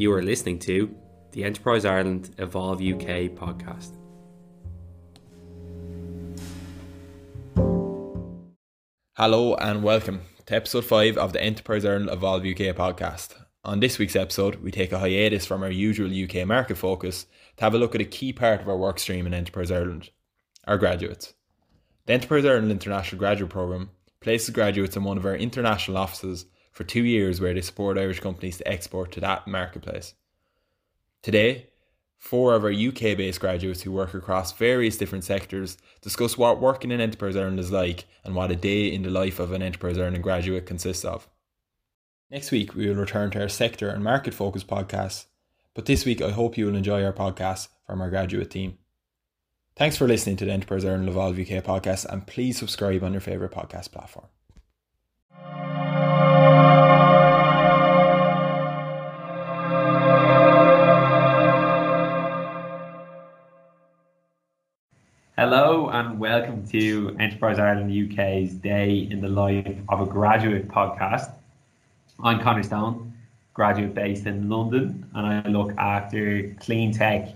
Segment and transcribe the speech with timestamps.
[0.00, 0.96] You are listening to
[1.32, 3.98] the Enterprise Ireland Evolve UK podcast.
[9.14, 13.34] Hello and welcome to episode 5 of the Enterprise Ireland Evolve UK podcast.
[13.62, 17.26] On this week's episode, we take a hiatus from our usual UK market focus
[17.58, 20.08] to have a look at a key part of our work stream in Enterprise Ireland
[20.66, 21.34] our graduates.
[22.06, 23.90] The Enterprise Ireland International Graduate Programme
[24.22, 28.20] places graduates in one of our international offices for two years where they support Irish
[28.20, 30.14] companies to export to that marketplace.
[31.22, 31.66] Today,
[32.18, 36.90] four of our UK based graduates who work across various different sectors discuss what working
[36.90, 39.98] in Enterprise Ireland is like and what a day in the life of an Enterprise
[39.98, 41.28] Ireland graduate consists of.
[42.30, 45.26] Next week, we will return to our sector and market focus podcasts,
[45.74, 48.78] but this week I hope you will enjoy our podcast from our graduate team.
[49.76, 53.20] Thanks for listening to the Enterprise Ireland Evolve UK podcast and please subscribe on your
[53.20, 54.26] favourite podcast platform.
[65.40, 71.32] Hello and welcome to Enterprise Ireland UK's Day in the Life of a Graduate podcast.
[72.22, 73.14] I'm Conor Stone,
[73.54, 77.30] graduate based in London, and I look after clean tech,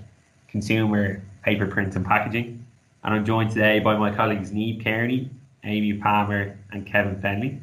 [0.49, 2.67] consumer, paper, print, and packaging.
[3.05, 5.31] And I'm joined today by my colleagues Niamh Kearney,
[5.65, 7.59] Aimee Palmer, and Kevin Fennelly.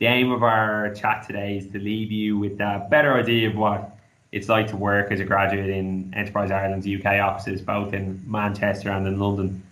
[0.00, 3.56] The aim of our chat today is to leave you with a better idea of
[3.56, 3.89] what
[4.32, 8.90] it's like to work as a graduate in Enterprise Ireland's UK offices, both in Manchester
[8.90, 9.62] and in London.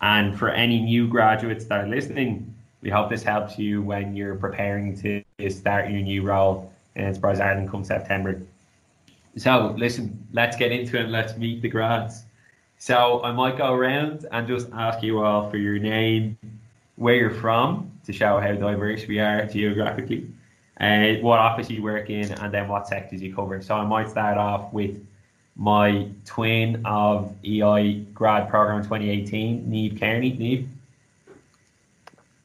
[0.00, 4.34] And for any new graduates that are listening, we hope this helps you when you're
[4.34, 8.40] preparing to start your new role in Enterprise Ireland come September.
[9.36, 12.24] So, listen, let's get into it and let's meet the grads.
[12.78, 16.36] So, I might go around and just ask you all for your name,
[16.96, 20.28] where you're from, to show how diverse we are geographically
[20.80, 23.60] uh, what office you work in, and then what sectors you cover.
[23.62, 25.04] So I might start off with
[25.56, 30.32] my twin of EI grad program 2018, Niamh Kearney.
[30.32, 30.66] Niamh.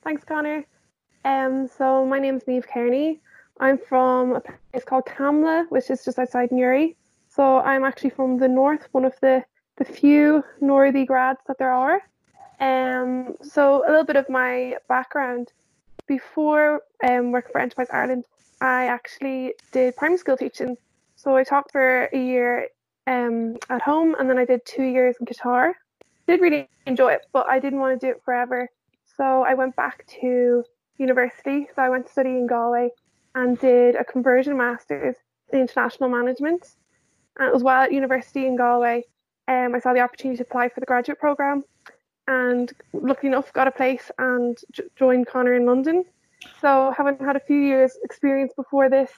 [0.04, 0.66] Thanks, Conor.
[1.26, 3.20] Um, so my name is Niamh Kearney.
[3.60, 6.96] I'm from a place called Camlough, which is just outside Newry.
[7.30, 9.44] So I'm actually from the north, one of the,
[9.78, 12.02] the few northy grads that there are.
[12.60, 15.52] Um, so a little bit of my background
[16.08, 18.26] before um, working for Enterprise Ireland,
[18.62, 20.78] I actually did primary school teaching.
[21.16, 22.70] So I taught for a year
[23.06, 25.74] um, at home and then I did two years in Qatar.
[26.28, 28.68] Did really enjoy it, but I didn't want to do it forever.
[29.16, 30.64] So I went back to
[30.98, 31.68] university.
[31.76, 32.90] So I went to study in Galway
[33.36, 35.16] and did a conversion master's
[35.52, 36.76] in international management.
[37.38, 39.04] And it was while at university in Galway,
[39.48, 41.64] um, I saw the opportunity to apply for the graduate programme
[42.28, 46.04] and luckily enough got a place and j- joined Conor in London.
[46.62, 49.12] So having had a few years experience before this,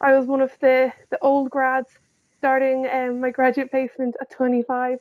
[0.00, 1.90] I was one of the, the old grads
[2.38, 4.98] starting um, my graduate placement at 25.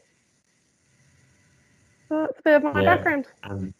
[2.09, 2.95] So that's a bit of my yeah.
[2.95, 3.27] background.
[3.43, 3.73] Um,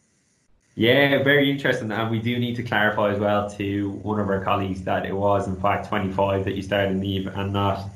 [0.76, 1.90] yeah, very interesting.
[1.90, 5.14] And we do need to clarify as well to one of our colleagues that it
[5.14, 7.90] was in fact 25 that you started in Niamh and not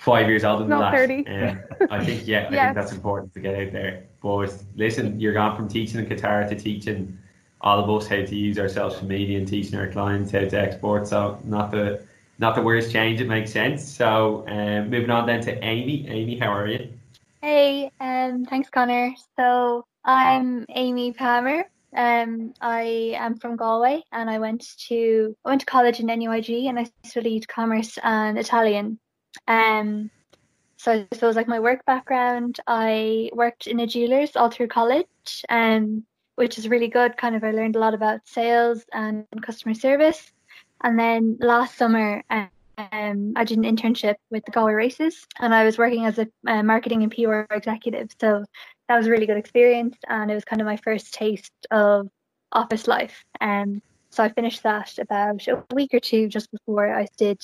[0.00, 1.08] five years older than not that.
[1.08, 1.26] 30.
[1.26, 2.64] Um, I think, yeah, I yes.
[2.64, 4.04] think that's important to get out there.
[4.22, 7.18] But listen, you're gone from teaching in Qatar to teaching
[7.60, 10.58] all of us how to use our social media and teaching our clients how to
[10.58, 11.06] export.
[11.06, 12.02] So not the
[12.38, 13.20] not the worst change.
[13.20, 13.86] It makes sense.
[13.86, 16.06] So um, moving on then to Aimee.
[16.08, 16.88] Aimee, how are you?
[17.42, 19.12] Hey, um, thanks, Conor.
[19.38, 21.64] So I'm Aimee Palmer.
[21.94, 26.68] Um, I am from Galway, and I went to I went to college in NUIG,
[26.68, 28.98] and I studied commerce and Italian.
[29.46, 30.10] Um,
[30.76, 35.44] so I suppose like my work background, I worked in a jeweler's all through college,
[35.48, 36.04] um,
[36.36, 37.16] which is really good.
[37.16, 40.32] Kind of, I learned a lot about sales and customer service.
[40.82, 42.48] And then last summer, um,
[43.36, 47.02] I did an internship with the Galway Races, and I was working as a marketing
[47.02, 48.08] and PR executive.
[48.18, 48.44] So
[48.88, 52.08] that was a really good experience, and it was kind of my first taste of
[52.52, 53.24] office life.
[53.40, 57.40] Um, so I finished that about a week or two just before I did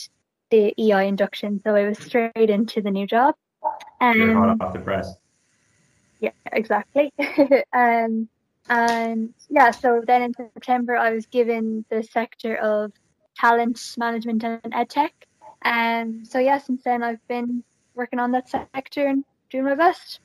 [0.51, 3.35] the EI induction, so I was straight into the new job.
[4.01, 5.15] Um, hot off the press.
[6.21, 7.13] Yeah, exactly.
[7.73, 8.29] um,
[8.69, 12.93] and yeah, so then in September, I was given the sector of
[13.37, 15.11] talent management and edtech.
[15.63, 17.63] And um, so yeah, since then I've been
[17.95, 20.21] working on that sector and doing my best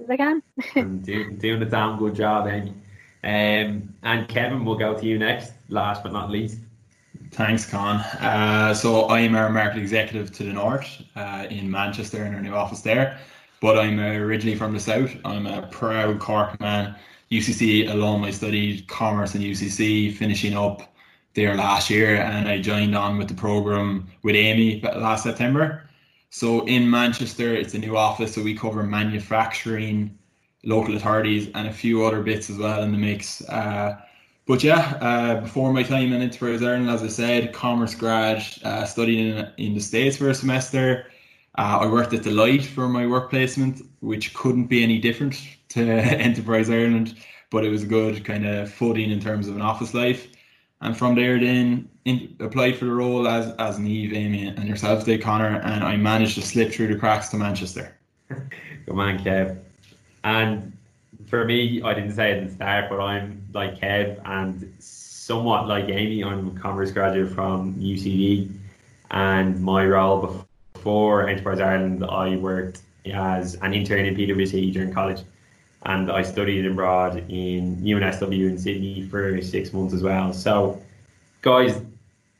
[0.00, 0.42] as I can.
[1.02, 2.74] doing, doing a damn good job, Aimee.
[3.22, 6.58] Um, and Kevin, we'll go to you next, last but not least.
[7.34, 7.96] Thanks, Con.
[7.96, 12.54] Uh, so I'm our market executive to the north uh, in Manchester in our new
[12.54, 13.18] office there.
[13.60, 15.10] But I'm originally from the south.
[15.24, 16.94] I'm a proud Cork man,
[17.32, 18.22] UCC alum.
[18.22, 20.94] I studied commerce in UCC, finishing up
[21.34, 25.88] there last year, and I joined on with the program with Aimee last September.
[26.30, 30.16] So in Manchester, it's a new office, so we cover manufacturing,
[30.62, 33.42] local authorities, and a few other bits as well in the mix.
[33.48, 34.00] Uh,
[34.46, 38.84] but yeah, uh, before my time in Enterprise Ireland, as I said, commerce grad, uh,
[38.84, 41.06] studied in, in the States for a semester.
[41.56, 45.36] Uh, I worked at Deloitte for my work placement, which couldn't be any different
[45.70, 47.16] to Enterprise Ireland,
[47.50, 50.28] but it was a good kind of footing in terms of an office life.
[50.80, 55.06] And from there, then in, applied for the role as as Niamh, Aimee, and yourself,
[55.06, 57.96] Dave Conor, and I managed to slip through the cracks to Manchester.
[58.28, 59.58] Good man, Kev.
[60.24, 60.76] And
[61.34, 65.66] for me, I didn't say it in the start, but I'm like Kev and somewhat
[65.66, 66.22] like Aimee.
[66.22, 68.52] I'm a commerce graduate from UCD,
[69.10, 72.82] and my role before Enterprise Ireland, I worked
[73.12, 75.22] as an intern in PwC during college,
[75.82, 80.32] and I studied abroad in UNSW in Sydney for six months as well.
[80.32, 80.80] So,
[81.42, 81.82] guys,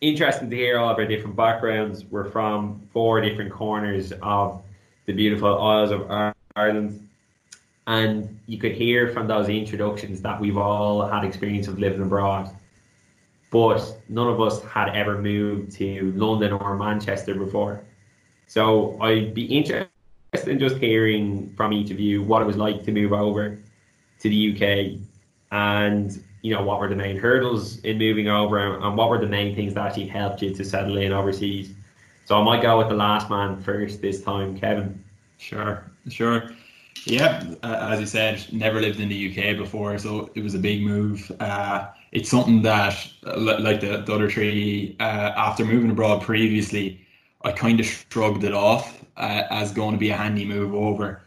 [0.02, 2.04] interesting to hear all of our different backgrounds.
[2.04, 4.62] We're from four different corners of
[5.06, 7.08] the beautiful Isles of Ireland
[7.86, 12.50] and you could hear from those introductions that we've all had experience of living abroad.
[13.50, 17.82] But none of us had ever moved to london or manchester before.
[18.46, 19.88] So i'd be interested
[20.46, 23.58] in just hearing from each of you what it was like to move over
[24.20, 25.00] to the uk
[25.52, 29.26] and you know what were the main hurdles in moving over and what were the
[29.26, 31.70] main things that actually helped you to settle in overseas.
[32.24, 35.04] So i might go with the last man first this time kevin.
[35.38, 36.50] Sure sure
[37.04, 40.58] yeah, uh, as you said, never lived in the UK before, so it was a
[40.58, 41.30] big move.
[41.40, 42.96] Uh, it's something that,
[43.36, 47.00] like the, the other three, uh, after moving abroad previously,
[47.42, 51.20] I kind of shrugged it off uh, as going to be a handy move over.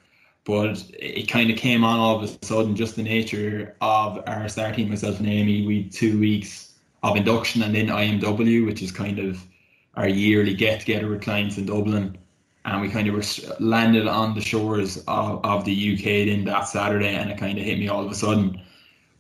[0.46, 4.48] But it kind of came on all of a sudden, just the nature of our
[4.48, 6.74] starting, myself and Amy, we two weeks
[7.04, 9.46] of induction and then IMW, which is kind of
[9.96, 12.18] our yearly get together with clients in Dublin
[12.68, 17.16] and we kind of landed on the shores of, of the UK in that Saturday,
[17.16, 18.62] and it kind of hit me all of a sudden.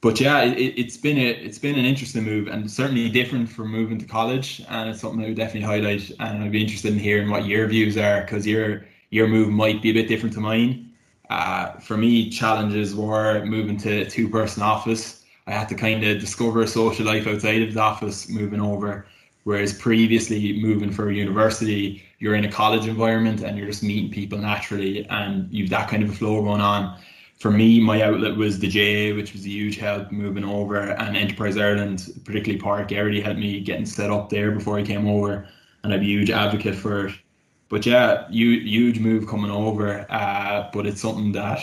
[0.02, 3.72] But yeah, it, has been a it's been an interesting move, and certainly different from
[3.72, 6.12] moving to college, and it's something I would definitely highlight.
[6.20, 9.82] And I'd be interested in hearing what your views are, because your your move might
[9.82, 10.92] be a bit different to mine.
[11.30, 15.24] Uh, for me, challenges were moving to a two person office.
[15.48, 19.08] I had to kind of discover a social life outside of the office, moving over.
[19.48, 24.12] Whereas previously, moving for a university, you're in a college environment and you're just meeting
[24.12, 27.00] people naturally and you've that kind of a flow going on.
[27.38, 31.16] For me, my outlet was the GAA, which was a huge help moving over, and
[31.16, 35.48] Enterprise Ireland, particularly Park Garrity, helped me getting set up there before I came over,
[35.86, 37.16] and I'm a huge advocate for it.
[37.70, 41.62] But yeah, huge, huge move coming over, uh, but it's something that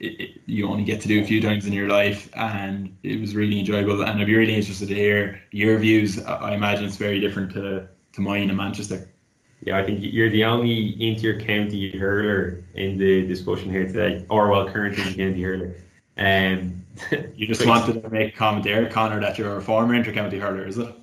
[0.00, 3.20] it, it, you only get to do a few times in your life, and it
[3.20, 4.00] was really enjoyable.
[4.02, 6.22] And I'd be really interested to hear your views.
[6.24, 9.08] I imagine it's very different to, to mine in Manchester.
[9.62, 14.68] Yeah, I think you're the only inter-county hurler in the discussion here today, or well,
[14.68, 15.74] currently county hurler.
[16.18, 16.84] Um,
[17.34, 20.66] you just wanted to make a comment there, Conor, that you're a former inter-county hurler,
[20.66, 20.94] is it?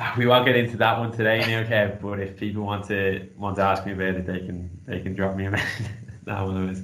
[0.16, 2.00] We won't get into that one today now, Kev.
[2.00, 5.14] But if people want to want to ask me about it, they can they can
[5.14, 5.88] drop me a message.
[6.24, 6.82] that one is.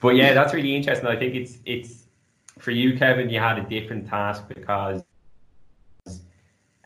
[0.00, 1.06] But yeah, that's really interesting.
[1.06, 2.04] I think it's it's
[2.58, 3.28] for you, Kevin.
[3.30, 5.02] You had a different task because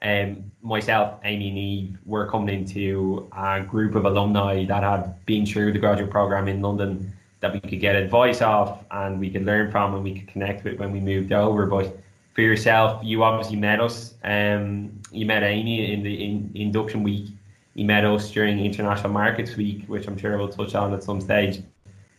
[0.03, 5.47] um, myself, Aimee and Niamh, were coming into a group of alumni that had been
[5.47, 9.45] through the graduate program in London that we could get advice off and we could
[9.45, 11.67] learn from and we could connect with when we moved over.
[11.67, 11.97] But
[12.35, 14.15] for yourself, you obviously met us.
[14.25, 17.31] Um, you met Amy in the in, induction week.
[17.75, 21.21] You met us during International Markets Week, which I'm sure we'll touch on at some
[21.21, 21.63] stage.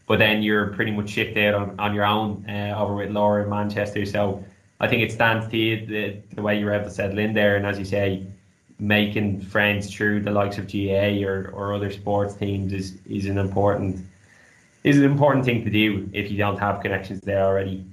[0.07, 3.43] But then you're pretty much shipped out on, on your own uh, over with Laura
[3.43, 4.05] in Manchester.
[4.05, 4.43] So
[4.79, 7.33] I think it stands to you the, the way you were able to settle in
[7.33, 8.25] there, and as you say,
[8.77, 13.37] making friends through the likes of GAA or, or other sports teams is is an
[13.37, 14.05] important
[14.83, 17.85] is an important thing to do if you don't have connections there already.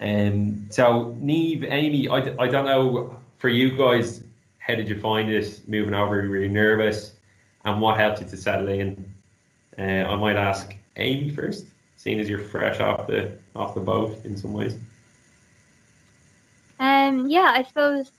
[0.00, 4.22] Um, so Niamh, Aimee, I, I don't know for you guys,
[4.58, 6.16] how did you find this moving over?
[6.28, 7.14] Were you nervous,
[7.64, 9.12] and what helped you to settle in?
[9.78, 14.24] Uh, I might ask Aimee first, seeing as you're fresh off the off the boat
[14.24, 14.76] in some ways.
[16.78, 18.10] Um, yeah, I suppose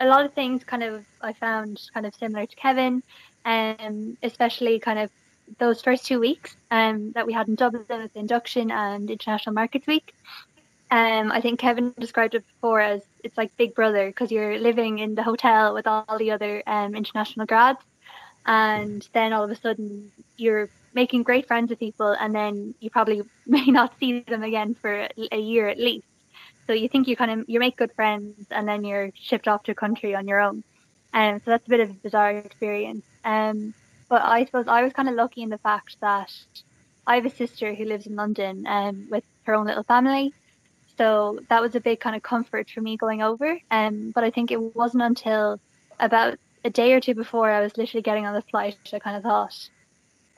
[0.00, 3.02] a lot of things kind of I found kind of similar to Kevin,
[3.44, 5.10] um, especially kind of
[5.58, 9.86] those first two weeks um, that we had in Dublin with induction and International Markets
[9.86, 10.14] Week.
[10.90, 15.00] Um, I think Kevin described it before as it's like Big Brother because you're living
[15.00, 17.80] in the hotel with all the other um, international grads,
[18.44, 22.90] and then all of a sudden you're making great friends with people, and then you
[22.90, 26.08] probably may not see them again for a year at least.
[26.66, 29.62] So you think you kind of you make good friends, and then you're shipped off
[29.64, 30.64] to a country on your own.
[31.12, 33.06] And um, so that's a bit of a bizarre experience.
[33.24, 33.74] Um,
[34.08, 36.32] but I suppose I was kind of lucky in the fact that
[37.06, 40.34] I have a sister who lives in London um, with her own little family.
[40.98, 43.58] So that was a big kind of comfort for me going over.
[43.70, 45.60] Um, but I think it wasn't until
[46.00, 49.16] about a day or two before I was literally getting on the flight, I kind
[49.16, 49.68] of thought,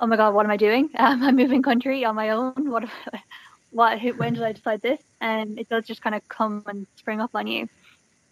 [0.00, 0.90] oh my God, what am I doing?
[0.99, 2.71] Um, I'm moving country on my own.
[2.71, 2.85] What,
[3.71, 5.00] what, when did I decide this?
[5.21, 7.69] And it does just kind of come and spring up on you.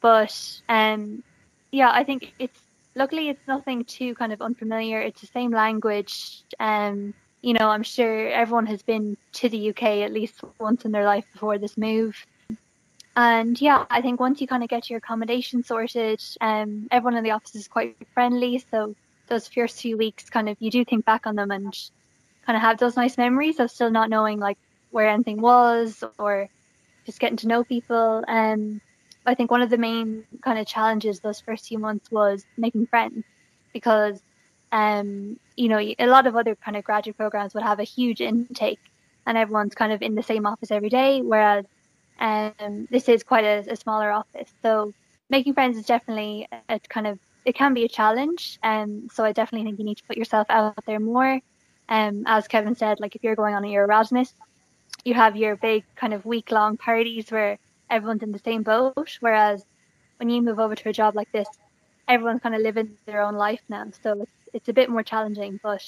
[0.00, 1.22] But um,
[1.70, 2.60] yeah, I think it's
[2.94, 5.00] luckily it's nothing too kind of unfamiliar.
[5.00, 6.42] It's the same language.
[6.58, 10.92] Um, you know, I'm sure everyone has been to the UK at least once in
[10.92, 12.16] their life before this move.
[13.14, 17.24] And yeah, I think once you kind of get your accommodation sorted, um, everyone in
[17.24, 18.62] the office is quite friendly.
[18.70, 18.94] So
[19.26, 21.72] those first few weeks, kind of, you do think back on them and
[22.44, 24.58] kind of have those nice memories of still not knowing like
[24.90, 26.48] where anything was or
[27.04, 28.24] just getting to know people.
[28.26, 28.80] Um,
[29.26, 32.86] I think one of the main kind of challenges those first few months was making
[32.86, 33.24] friends
[33.72, 34.20] because,
[34.70, 38.20] um, you know, a lot of other kind of graduate programs would have a huge
[38.20, 38.80] intake
[39.26, 41.64] and everyone's kind of in the same office every day, whereas
[42.20, 44.50] um, this is quite a, a smaller office.
[44.62, 44.92] So
[45.28, 48.58] making friends is definitely a kind of it can be a challenge.
[48.64, 51.40] Um, so I definitely think you need to put yourself out there more.
[51.88, 54.34] Um, as Kevin said, like if you're going on your Erasmus,
[55.04, 59.16] you have your big kind of week long parties where everyone's in the same boat.
[59.20, 59.64] Whereas
[60.18, 61.46] when you move over to a job like this,
[62.08, 63.86] everyone's kind of living their own life now.
[64.02, 65.84] So it's it's a bit more challenging, but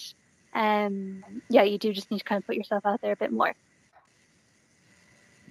[0.55, 3.33] um, yeah, you do just need to kind of put yourself out there a bit
[3.33, 3.53] more.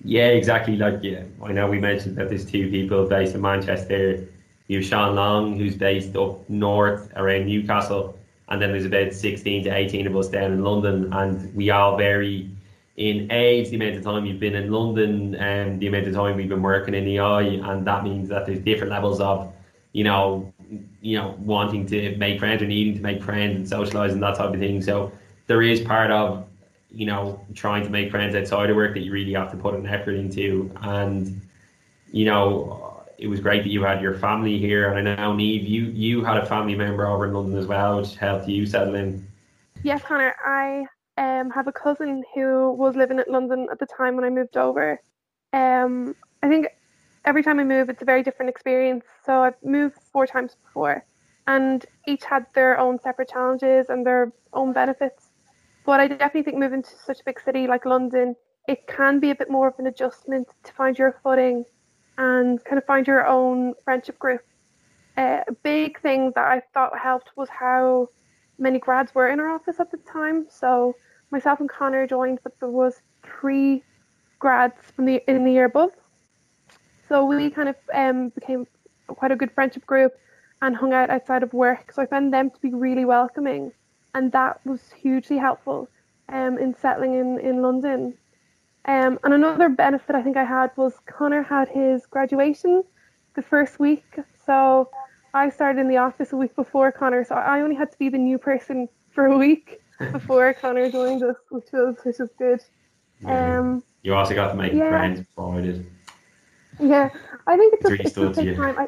[0.06, 0.78] Yeah, exactly.
[0.78, 4.30] Like yeah, I know we mentioned that there's two people based in Manchester.
[4.68, 8.18] You have Sean Long, who's based up north around Newcastle,
[8.50, 11.98] and then there's about 16 to 18 of us down in London, and we all
[11.98, 12.50] vary
[12.98, 16.36] in age, the amount of time you've been in London, and the amount of time
[16.36, 19.54] we've been working in the eye, and that means that there's different levels of,
[19.94, 20.52] you know,
[21.02, 24.36] you know, wanting to make friends or needing to make friends and socialise and that
[24.36, 24.82] type of thing.
[24.82, 25.12] So
[25.46, 26.48] there is part of
[26.92, 29.76] you know, trying to make friends outside of work that you really have to put
[29.76, 30.72] an effort into.
[30.82, 31.42] And,
[32.12, 34.92] you know, it was great that you had your family here.
[34.92, 38.00] And I know, Niamh, you, you had a family member over in London as well,
[38.00, 39.28] which helped you settle in.
[39.84, 40.36] Yes, Conor.
[40.46, 40.86] I
[41.18, 44.58] um, have a cousin who was living in London at the time when I moved
[44.58, 45.02] over.
[45.54, 46.68] Um, I think
[47.26, 49.06] every time I move, it's a very different experience.
[49.26, 51.04] So I've moved four times before,
[51.48, 55.30] and each had their own separate challenges and their own benefits.
[55.86, 58.36] But I definitely think moving to such a big city like London,
[58.68, 61.64] it can be a bit more of an adjustment to find your footing
[62.18, 64.42] and kind of find your own friendship group.
[65.18, 68.10] Uh, a big thing that I thought helped was how
[68.60, 70.48] many grads were in our office at the time.
[70.50, 70.96] So
[71.32, 73.84] myself and Conor joined, but there was three
[74.40, 75.92] grads from the in the year above.
[77.10, 78.68] So we kind of um, became
[79.08, 80.14] quite a good friendship group
[80.62, 81.92] and hung out outside of work.
[81.94, 83.72] So I found them to be really welcoming
[84.18, 85.88] and that was hugely helpful
[86.30, 88.16] um, in settling in, in London.
[88.88, 92.84] Um, and another benefit I think I had was Conor had his graduation
[93.36, 94.06] the first week.
[94.46, 94.90] So
[95.34, 98.08] I started in the office a week before Conor, so I only had to be
[98.08, 102.62] the new person for a week before Conor joined us, which was which was good.
[103.22, 103.60] Yeah.
[103.60, 104.90] Um, you also got to make yeah.
[104.90, 105.92] friends before I did.
[106.80, 107.10] Yeah,
[107.46, 108.78] I think it's, it's, it's take time.
[108.78, 108.88] I,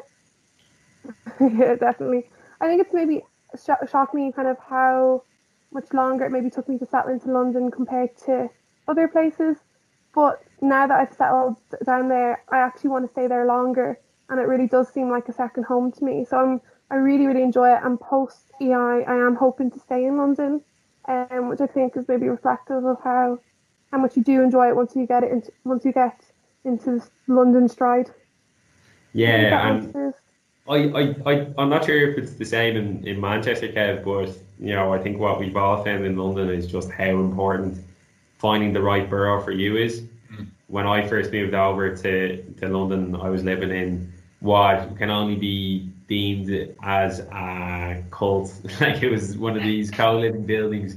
[1.40, 2.30] yeah, definitely.
[2.60, 3.22] I think it's maybe
[3.56, 5.24] sh- shocked me kind of how
[5.72, 8.48] much longer it maybe took me to settle into London compared to
[8.88, 9.56] other places.
[10.14, 13.98] But now that I've settled down there, I actually want to stay there longer,
[14.28, 16.24] and it really does seem like a second home to me.
[16.28, 17.80] So I'm I really really enjoy it.
[17.84, 20.60] And post EI, I am hoping to stay in London,
[21.06, 23.38] um, which I think is maybe reflective of how
[23.92, 26.20] how much you do enjoy it once you get it into, once you get
[26.64, 28.10] into London stride.
[29.12, 30.14] Yeah, and
[30.68, 34.36] I, I, I, I'm not sure if it's the same in, in Manchester, Kev, but
[34.60, 37.78] you know, I think what we've all found in London is just how important
[38.40, 40.02] finding the right borough for you is.
[40.32, 40.48] Mm.
[40.66, 45.36] When I first moved over to, to London, I was living in what can only
[45.36, 48.52] be deemed as a cult.
[48.80, 50.96] like it was one of these co-living buildings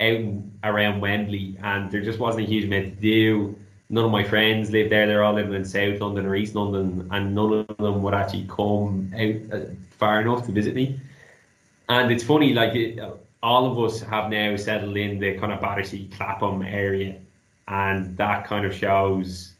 [0.00, 0.34] out
[0.64, 3.56] around Wembley, and there just wasn't a huge amount to do
[3.92, 5.06] none of my friends live there.
[5.06, 8.46] They're all living in South London or East London, and none of them would actually
[8.48, 9.66] come out uh,
[9.98, 10.98] far enough to visit me.
[11.88, 12.98] And it's funny, like it,
[13.42, 17.16] all of us have now settled in the kind of Battersea Clapham area,
[17.68, 19.52] and that kind of shows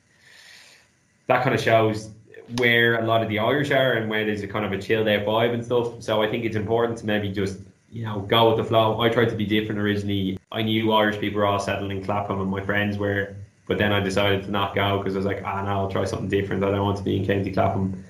[1.27, 2.11] that kind of shows
[2.59, 5.09] where a lot of the Irish are and where there's a kind of a chilled
[5.09, 6.03] out vibe and stuff.
[6.03, 7.59] So I think it's important to maybe just
[7.91, 9.01] you know go with the flow.
[9.01, 10.39] I tried to be different originally.
[10.51, 13.37] I knew Irish people were all settled in Clapham, and my friends were
[13.67, 16.05] But then I decided to not go because I was like, ah, no, I'll try
[16.05, 16.65] something different.
[16.65, 18.05] I don't want to be in County Clapham.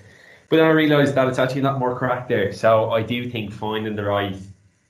[0.49, 2.53] But then I realised that it's actually a lot more crack there.
[2.53, 4.37] So I do think finding the right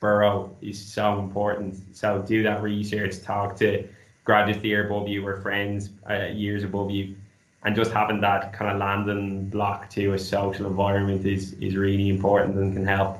[0.03, 1.97] borough is so important.
[1.97, 3.89] So do that research, talk to
[4.25, 7.15] graduates year above you or friends uh, years above you,
[7.63, 12.09] and just having that kind of landing block to a social environment is is really
[12.11, 13.17] important and can help.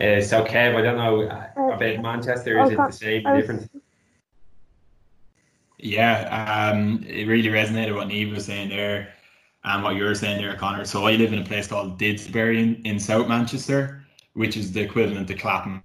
[0.00, 2.62] Uh, so Kev, I don't know uh, about Manchester.
[2.62, 3.70] Is it the same or different?
[5.78, 9.12] Yeah, um, it really resonated what Niamh was saying there
[9.64, 10.84] and what you were saying there, Conor.
[10.84, 14.80] So I live in a place called Didsbury in, in South Manchester, which is the
[14.80, 15.82] equivalent to Clapham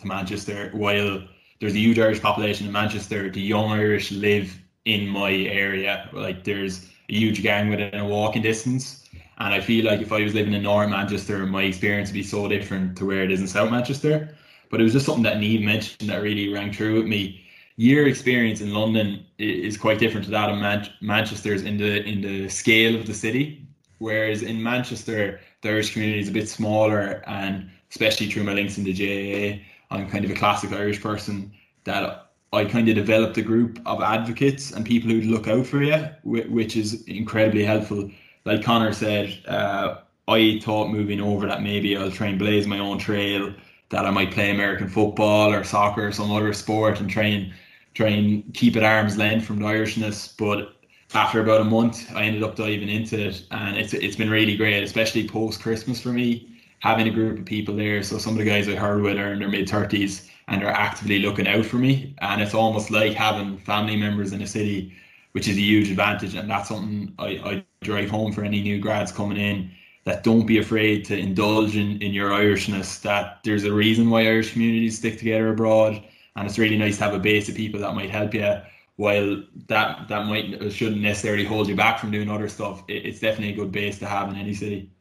[0.00, 0.70] to Manchester.
[0.72, 1.22] While
[1.60, 4.48] there's a huge Irish population in Manchester, the young Irish live
[4.84, 6.08] in my area.
[6.12, 9.08] Like there's a huge gang within a walking distance.
[9.38, 12.22] And I feel like if I was living in North Manchester, my experience would be
[12.22, 14.36] so different to where it is in South Manchester.
[14.70, 17.44] But it was just something that Niamh mentioned that really rang true with me
[17.76, 22.20] your experience in London is quite different to that of Man- Manchester's in the in
[22.20, 23.66] the scale of the city.
[23.98, 28.76] Whereas in Manchester, the Irish community is a bit smaller, and especially through my links
[28.76, 29.62] in the GAA,
[29.94, 31.52] I'm kind of a classic Irish person
[31.84, 35.80] that I kind of developed a group of advocates and people who look out for
[35.80, 38.10] you, which is incredibly helpful.
[38.44, 42.80] Like Conor said, uh, I thought moving over that maybe I'll try and blaze my
[42.80, 43.54] own trail,
[43.90, 47.52] that I might play American football or soccer or some other sport and try and
[47.94, 50.36] try and keep at arm's length from the Irishness.
[50.36, 50.74] But
[51.14, 54.56] after about a month, I ended up diving into it, and it's it's been really
[54.56, 56.53] great, especially post Christmas for me.
[56.84, 59.32] Having a group of people there, so some of the guys I heard with are
[59.32, 63.14] in their mid thirties and are actively looking out for me, and it's almost like
[63.14, 64.92] having family members in a city,
[65.32, 68.78] which is a huge advantage, and that's something I, I drive home for any new
[68.80, 69.70] grads coming in.
[70.04, 73.00] That don't be afraid to indulge in, in your Irishness.
[73.02, 76.02] That there's a reason why Irish communities stick together abroad
[76.36, 78.60] and it's really nice to have a base of people that might help you.
[78.96, 83.20] While that that might shouldn't necessarily hold you back from doing other stuff, it, it's
[83.20, 84.93] definitely a good base to have in any city.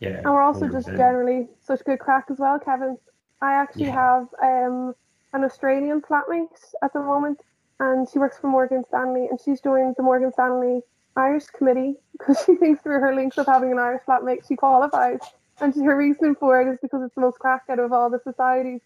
[0.00, 0.72] Yeah, and we're also 100%.
[0.72, 2.98] just generally such good crack as well, Kevin.
[3.40, 3.92] I actually yeah.
[3.92, 4.94] have um,
[5.32, 6.48] an Australian flatmate
[6.82, 7.40] at the moment,
[7.80, 10.82] and she works for Morgan Stanley, and she's joined the Morgan Stanley
[11.16, 15.20] Irish Committee because she thinks through her links of having an Irish flatmate, she qualifies.
[15.60, 18.20] And her reason for it is because it's the most crack out of all the
[18.22, 18.82] societies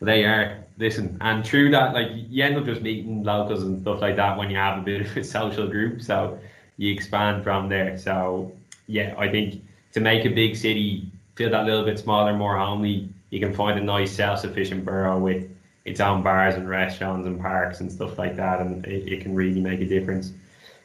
[0.00, 0.64] they are.
[0.78, 4.36] Listen, and through that, like you end up just meeting locals and stuff like that
[4.36, 6.00] when you have a bit of a social group.
[6.02, 6.38] So
[6.76, 7.98] you expand from there.
[7.98, 8.52] So
[8.86, 13.08] yeah, I think to make a big city feel that little bit smaller, more homely,
[13.30, 15.48] you can find a nice self-sufficient borough with
[15.84, 19.34] its own bars and restaurants and parks and stuff like that, and it, it can
[19.34, 20.32] really make a difference.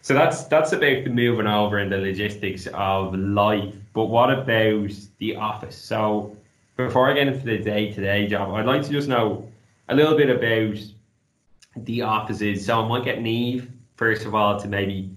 [0.01, 3.73] So that's that's about the moving over and the logistics of life.
[3.93, 5.75] But what about the office?
[5.75, 6.37] So
[6.77, 9.49] before I get into the day to day job, I'd like to just know
[9.89, 10.77] a little bit about
[11.75, 12.65] the offices.
[12.65, 15.09] So I might get Neve, first of all, to maybe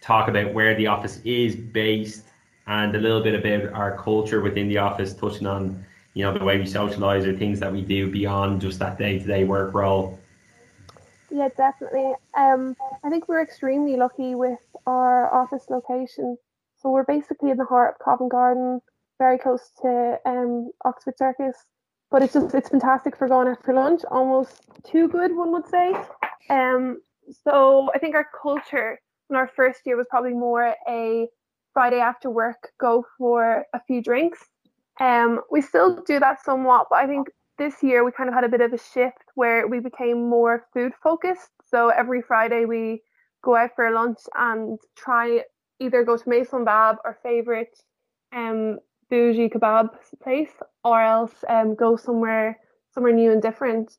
[0.00, 2.24] talk about where the office is based
[2.68, 6.44] and a little bit about our culture within the office, touching on you know the
[6.44, 9.74] way we socialize or things that we do beyond just that day to day work
[9.74, 10.18] role.
[11.30, 12.12] Yeah, definitely.
[12.36, 16.36] Um, I think we're extremely lucky with our office location.
[16.80, 18.80] So we're basically in the heart of Covent Garden
[19.18, 21.56] very close to um, Oxford Circus.
[22.10, 24.02] But it's just it's fantastic for going out for lunch.
[24.10, 25.94] Almost too good, one would say.
[26.48, 27.02] Um,
[27.44, 31.28] so I think our culture in our first year was probably more a
[31.72, 34.40] Friday after work go for a few drinks.
[35.00, 38.44] Um, we still do that somewhat, but I think this year we kind of had
[38.44, 41.50] a bit of a shift where we became more food focused.
[41.64, 43.02] So every Friday we
[43.42, 45.42] go out for lunch and try
[45.80, 47.76] either go to Maison Bab, our favorite
[48.32, 48.78] um
[49.10, 49.88] bougie kebab
[50.22, 50.52] place
[50.84, 52.58] or else um, go somewhere
[52.92, 53.96] somewhere new and different.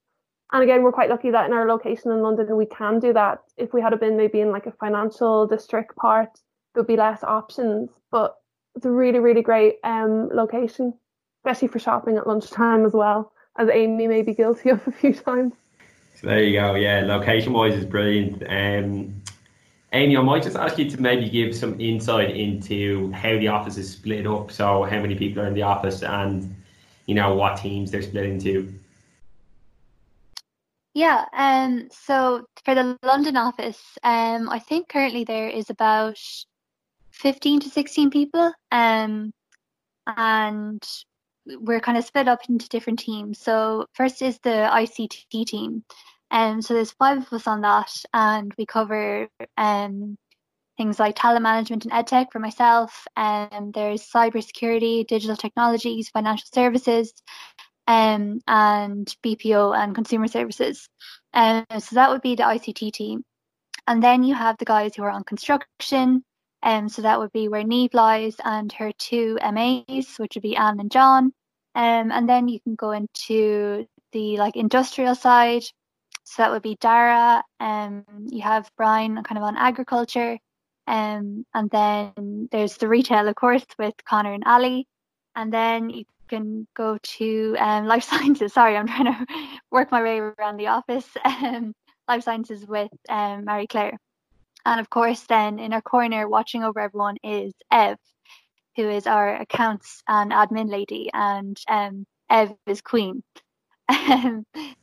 [0.51, 3.39] And again, we're quite lucky that in our location in London we can do that.
[3.57, 6.29] If we had been maybe in like a financial district part,
[6.73, 7.89] there'd be less options.
[8.11, 8.35] But
[8.75, 10.93] it's a really, really great um, location,
[11.39, 15.13] especially for shopping at lunchtime as well, as Aimee may be guilty of a few
[15.13, 15.53] times.
[16.15, 16.75] So there you go.
[16.75, 18.43] Yeah, location wise is brilliant.
[18.43, 19.21] Um,
[19.93, 23.77] Aimee, I might just ask you to maybe give some insight into how the office
[23.77, 24.51] is split up.
[24.51, 26.55] So, how many people are in the office, and
[27.05, 28.73] you know what teams they're split into.
[30.93, 36.19] Yeah, um, so for the London office, um, I think currently there is about
[37.11, 39.31] fifteen to sixteen people, um,
[40.07, 40.83] and
[41.47, 43.39] we're kind of split up into different teams.
[43.39, 45.83] So first is the ICT team,
[46.31, 50.17] um, so there's five of us on that, and we cover um,
[50.77, 53.05] things like talent management and edtech for myself.
[53.15, 57.13] And um, there's cybersecurity, digital technologies, financial services,
[57.87, 60.87] um, and BPO and consumer services.
[61.33, 63.23] Um, so that would be the ICT team.
[63.87, 66.23] and then you have the guys who are on construction.
[66.61, 70.57] Um, so that would be where Niamh lies and her two MAs, which would be
[70.57, 71.33] Anne and John.
[71.75, 75.63] Um, and then you can go into the like industrial side.
[76.25, 77.43] So that would be Dara.
[77.59, 80.37] Um, you have Brian kind of on agriculture.
[80.87, 84.87] Um, and then there's the retail, of course, with Conor and Ali.
[85.35, 88.53] And then you can go to um, life sciences.
[88.53, 89.25] Sorry, I'm trying to
[89.71, 91.07] work my way around the office.
[91.25, 91.73] Um,
[92.07, 93.97] life sciences with um, Marie Claire.
[94.65, 97.97] And of course, then in our corner, watching over everyone is Ev,
[98.75, 103.23] who is our accounts and admin lady, and um, Ev is Queen.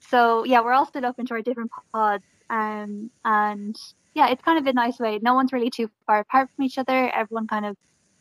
[0.00, 3.76] so yeah, we're all split up into our different pods, um, and
[4.14, 5.18] yeah, it's kind of a nice way.
[5.22, 7.10] No one's really too far apart from each other.
[7.14, 7.76] Everyone kind of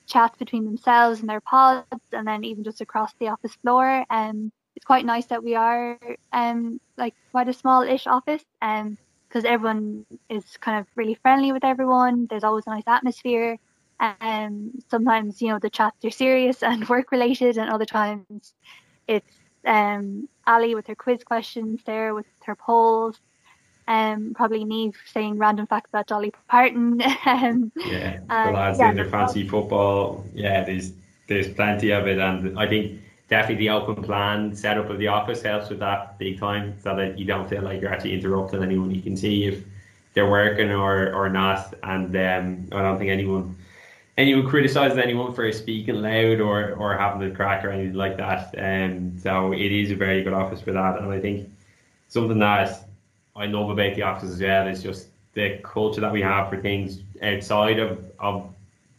[0.07, 4.05] chats between themselves and their pods, and then even just across the office floor.
[4.09, 5.97] Um, it's quite nice that we are
[6.33, 8.97] um like quite a small-ish office, um,
[9.35, 12.25] because everyone is kind of really friendly with everyone.
[12.29, 13.57] There's always a nice atmosphere.
[13.99, 18.53] Um, sometimes you know the chats are serious and work related, and other times
[19.09, 23.19] it's um Ali with her quiz questions there with her polls
[23.87, 27.01] um, probably Niamh saying random facts about Dolly Parton.
[27.25, 30.25] um, yeah, the lads yeah, doing their fancy football.
[30.33, 30.93] Yeah, there's
[31.27, 35.41] there's plenty of it, and I think definitely the open plan setup of the office
[35.41, 38.91] helps with that big time, so that you don't feel like you're actually interrupting anyone.
[38.91, 39.63] You can see if
[40.13, 43.55] they're working or or not, and um, I don't think anyone
[44.17, 48.55] anyone criticizes anyone for speaking loud or or having the crack or anything like that.
[48.57, 51.49] And um, so it is a very good office for that, and I think
[52.07, 52.87] something that
[53.35, 56.61] I love about the office as well is just the culture that we have for
[56.61, 58.49] things outside of, of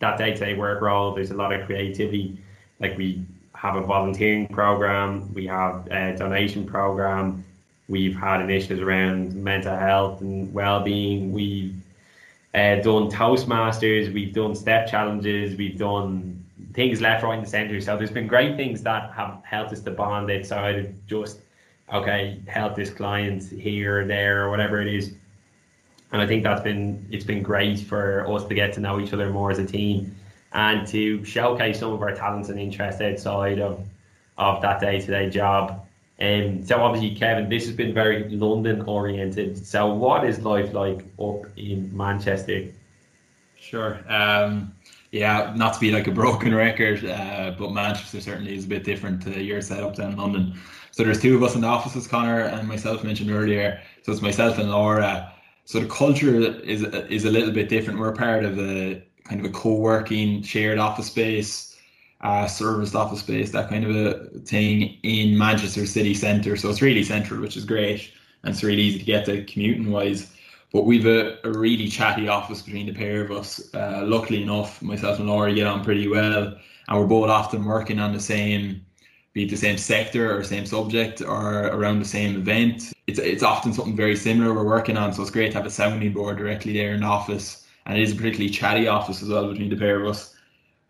[0.01, 1.15] that day to day work role.
[1.15, 2.39] There's a lot of creativity.
[2.79, 3.25] Like we
[3.57, 7.45] have a volunteering program, we have a donation program,
[7.89, 11.33] we've had initiatives around mental health and well being.
[11.33, 11.75] We've
[12.55, 17.81] uh, done Toastmasters, we've done step challenges, we've done things left, right, and centre.
[17.81, 21.41] So there's been great things that have helped us to bond outside of just
[21.93, 25.15] okay, help this client here or there or whatever it is.
[26.13, 29.13] And I think that's been it's been great for us to get to know each
[29.13, 30.15] other more as a team
[30.53, 33.87] and to showcase some of our talents and interests outside of
[34.39, 35.87] of that day to day job.
[36.21, 39.67] Um, so obviously, Kevin, this has been very London oriented.
[39.67, 42.69] So what is life like up in Manchester?
[43.59, 44.01] Sure.
[44.09, 44.73] Um,
[45.13, 48.85] yeah, not to be like a broken record, uh, but Manchester certainly is a bit
[48.85, 50.59] different to your setup down in London.
[50.91, 53.81] So there's two of us in the offices, Conor and myself mentioned earlier.
[54.03, 55.33] So it's myself and Laura.
[55.65, 57.99] So the culture is is a little bit different.
[57.99, 61.77] We're part of a kind of a co-working shared office space,
[62.21, 66.57] uh, serviced office space, that kind of a thing in Manchester city centre.
[66.57, 68.11] So it's really central, which is great,
[68.43, 70.33] and it's really easy to get to commuting wise.
[70.73, 73.73] But we've a, a really chatty office between the pair of us.
[73.75, 76.57] Uh, luckily enough, myself and Laura get on pretty well,
[76.89, 78.83] and we're both often working on the same
[79.37, 82.95] be it the same sector or same subject or around the same event.
[83.07, 85.71] It's it's often something very similar we're working on, so it's great to have a
[85.71, 89.29] sounding board directly there in the office, and it is a particularly chatty office as
[89.29, 90.35] well between the pair of us.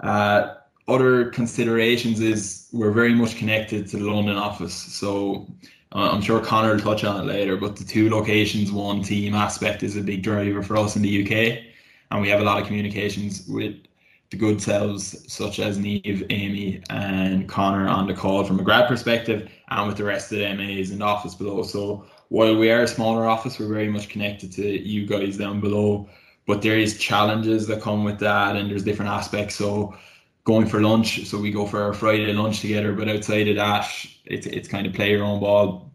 [0.01, 0.55] Uh,
[0.89, 5.47] other considerations is we're very much connected to the London office, so
[5.93, 7.57] uh, I'm sure Conor will touch on it later.
[7.57, 11.23] But the two locations, one team aspect is a big driver for us in the
[11.23, 11.65] UK,
[12.11, 13.77] and we have a lot of communications with
[14.31, 18.89] the good selves such as Niamh, Aimee, and Connor on the call from a grad
[18.89, 21.63] perspective, and with the rest of the MAs in the office below.
[21.63, 25.61] So while we are a smaller office, we're very much connected to you guys down
[25.61, 26.09] below.
[26.47, 29.57] But there is challenges that come with that, and there's different aspects.
[29.57, 29.97] So
[30.45, 32.93] going for lunch, so we go for our Friday lunch together.
[32.93, 33.89] But outside of that,
[34.25, 35.91] it's it's kind of play your own ball,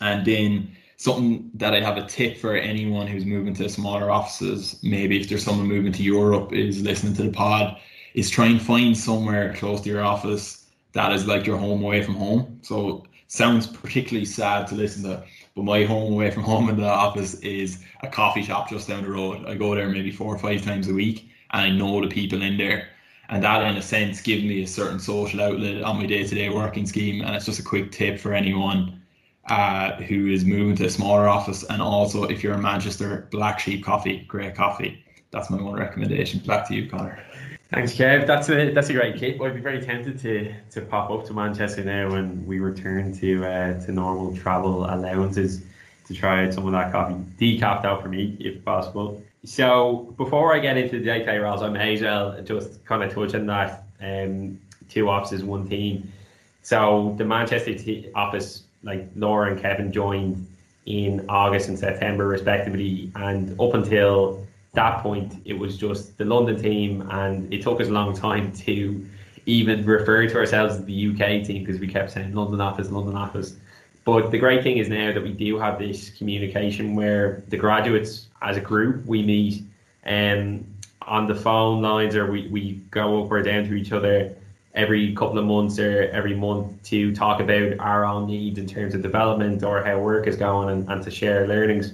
[0.00, 4.78] and then something that I'd have a tip for anyone who's moving to smaller offices,
[4.82, 7.78] maybe if there's someone moving to Europe is listening to the pod,
[8.14, 10.60] is try and find somewhere close to your office
[10.92, 12.58] that is like your home away from home.
[12.62, 15.24] So sounds particularly sad to listen to,
[15.60, 19.02] but my home away from home in the office is a coffee shop just down
[19.02, 19.44] the road.
[19.46, 22.40] I go there maybe four or five times a week and I know the people
[22.40, 22.88] in there.
[23.28, 26.34] And that, in a sense, gives me a certain social outlet on my day to
[26.34, 27.20] day working scheme.
[27.20, 29.02] And it's just a quick tip for anyone
[29.50, 33.58] uh, who is moving to a smaller office, and also if you're in Manchester, Black
[33.58, 35.04] Sheep Coffee, great coffee.
[35.30, 36.40] That's my one recommendation.
[36.40, 37.22] Back to you, Conor.
[37.72, 38.26] Thanks, Kev.
[38.26, 39.40] That's a that's a great kit.
[39.40, 43.44] I'd be very tempted to to pop up to Manchester now when we return to
[43.44, 45.62] uh, to normal travel allowances
[46.08, 47.14] to try out some of that coffee.
[47.38, 49.22] Decaf out for me, if possible.
[49.44, 53.14] So before I get into the day roles, I may as well just kind of
[53.14, 53.84] touch on that.
[54.02, 56.12] Um, two offices, one team.
[56.62, 60.46] So the Manchester t- office like Laura and Kevin joined
[60.86, 63.12] in August and September, respectively.
[63.14, 67.88] And up until that point, it was just the London team, and it took us
[67.88, 69.06] a long time to
[69.46, 73.16] even refer to ourselves as the UK team because we kept saying London office, London
[73.16, 73.56] office.
[74.04, 78.28] But the great thing is now that we do have this communication where the graduates
[78.42, 79.62] as a group we meet
[80.06, 80.64] um,
[81.02, 84.34] on the phone lines or we, we go up or down to each other
[84.74, 88.94] every couple of months or every month to talk about our own needs in terms
[88.94, 91.92] of development or how work is going and, and to share learnings.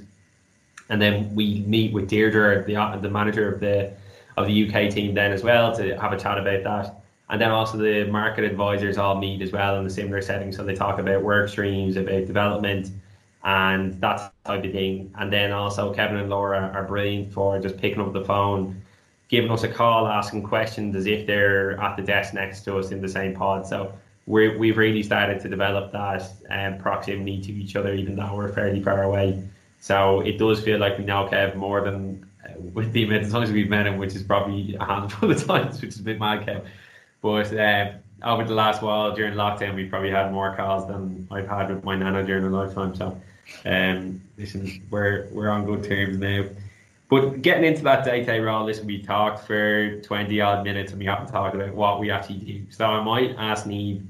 [0.88, 3.92] And then we meet with Deirdre, the the manager of the
[4.36, 7.02] of the UK team, then as well to have a chat about that.
[7.28, 10.52] And then also the market advisors all meet as well in a similar setting.
[10.52, 12.90] So they talk about work streams, about development,
[13.42, 15.12] and that type of thing.
[15.18, 18.80] And then also Kevin and Laura are brilliant for just picking up the phone
[19.28, 22.90] giving us a call, asking questions as if they're at the desk next to us
[22.90, 23.66] in the same pod.
[23.66, 23.92] So
[24.26, 28.52] we we've really started to develop that um, proximity to each other, even though we're
[28.52, 29.42] fairly far away.
[29.80, 33.30] So it does feel like we now Kev more than uh, with the amount of
[33.30, 36.18] times we've met him, which is probably a handful of times, which is a bit
[36.18, 36.64] mad, Kev.
[37.20, 41.48] But uh, over the last while during lockdown, we've probably had more calls than I've
[41.48, 42.94] had with my nana during a lifetime.
[42.94, 43.20] So
[43.64, 46.44] um, listen, we're we're on good terms now.
[47.08, 51.06] But getting into that day-to-day role, listen, we talked for 20 odd minutes and we
[51.06, 52.62] haven't talked about what we actually do.
[52.70, 54.04] So I might ask Niamh, to,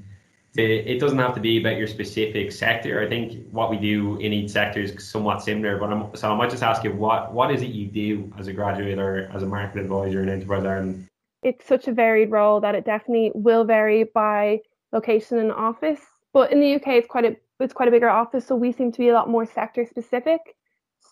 [0.59, 3.01] it doesn't have to be about your specific sector.
[3.01, 5.77] I think what we do in each sector is somewhat similar.
[5.77, 8.47] But I'm, so I might just ask you, what what is it you do as
[8.47, 11.07] a graduate or as a market advisor in Enterprise Ireland?
[11.43, 16.01] It's such a varied role that it definitely will vary by location and office.
[16.33, 18.91] But in the UK, it's quite a it's quite a bigger office, so we seem
[18.91, 20.41] to be a lot more sector specific.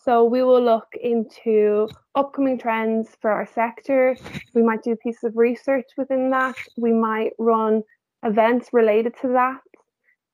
[0.03, 4.15] So we will look into upcoming trends for our sector.
[4.53, 6.55] We might do a piece of research within that.
[6.77, 7.83] We might run
[8.25, 9.61] events related to that.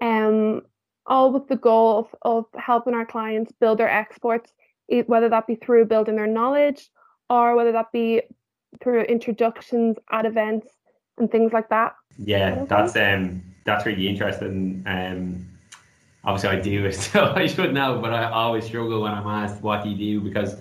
[0.06, 0.62] Um,
[1.06, 4.51] all with the goal of, of helping our clients build their exports,
[5.06, 6.89] whether that be through building their knowledge
[7.30, 8.21] or whether that be
[8.82, 10.67] through introductions at events
[11.17, 11.93] and things like that.
[12.17, 14.84] Yeah, that's um that's really interesting.
[14.86, 15.47] Um
[16.23, 19.62] obviously I do it, so I should know, but I always struggle when I'm asked
[19.62, 20.56] what do you do because,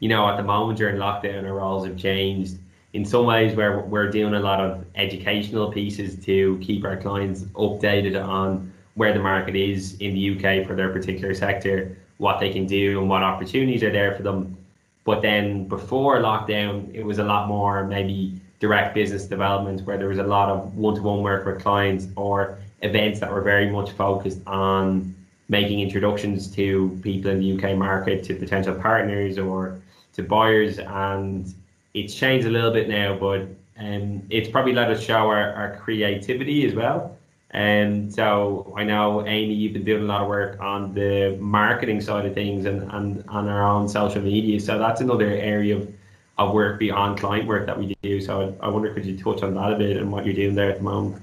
[0.00, 2.58] you know, at the moment during lockdown, our roles have changed
[2.94, 7.42] in some ways where we're doing a lot of educational pieces to keep our clients
[7.54, 12.52] updated on where the market is in the UK for their particular sector, what they
[12.52, 14.56] can do and what opportunities are there for them.
[15.02, 20.08] But then before lockdown, it was a lot more maybe direct business development where there
[20.08, 24.38] was a lot of one-to-one work with clients or events that were very much focused
[24.46, 25.12] on
[25.48, 29.80] making introductions to people in the UK market, to potential partners or
[30.12, 30.78] to buyers.
[30.78, 31.52] And
[31.94, 33.42] it's changed a little bit now, but
[33.78, 37.16] um, it's probably let us show our, our creativity as well.
[37.50, 42.00] And so I know, Aimee, you've been doing a lot of work on the marketing
[42.00, 44.58] side of things and, and on our own social media.
[44.58, 45.88] So that's another area of,
[46.36, 48.20] of work beyond client work that we do.
[48.20, 50.56] So I, I wonder, could you touch on that a bit and what you're doing
[50.56, 51.22] there at the moment?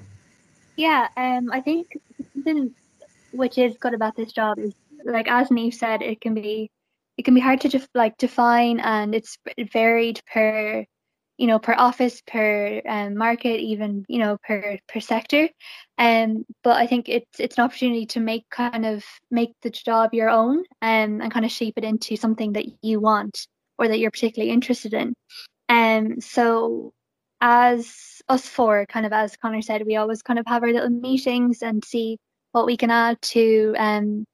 [0.77, 1.97] Yeah, um, I think
[2.33, 2.73] something
[3.33, 6.71] which is good about this job is like as Niamh said, it can be
[7.21, 9.37] it can be hard to def- like define, and it's
[9.71, 10.83] varied per
[11.37, 15.47] you know per office, per um, market, even you know per per sector.
[15.99, 20.15] Um, but I think it's it's an opportunity to make kind of make the job
[20.15, 23.45] your own um, and kind of shape it into something that you want
[23.77, 25.13] or that you're particularly interested in.
[25.69, 26.91] Um, so
[27.39, 30.89] as us four, kind of as Conor said, we always kind of have our little
[30.89, 32.17] meetings and see
[32.51, 34.25] what we can add to um,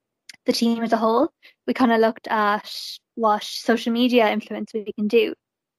[0.48, 1.30] the team as a whole.
[1.68, 2.72] We kind of looked at
[3.16, 5.36] what social media influence we can do,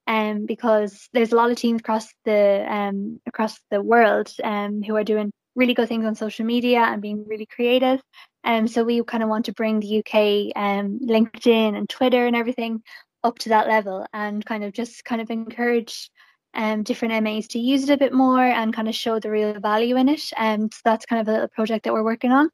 [0.07, 4.95] um, because there's a lot of teams across the um, across the world um, who
[4.95, 8.01] are doing really good things on social media and being really creative.
[8.45, 12.27] And um, so we kind of want to bring the UK um, LinkedIn and Twitter
[12.27, 12.83] and everything
[13.25, 16.11] up to that level and kind of just kind of encourage
[16.55, 19.59] um, different MAs to use it a bit more and kind of show the real
[19.61, 20.31] value in it.
[20.37, 22.51] Um, so that's kind of a little project that we're working on.